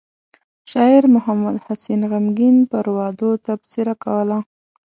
شاعر 0.71 1.03
محمد 1.15 1.55
حسين 1.65 2.01
غمګين 2.11 2.55
پر 2.71 2.85
وعدو 2.95 3.29
تبصره 3.45 3.93
کوله. 4.03 4.37